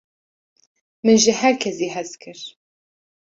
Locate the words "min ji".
1.03-1.31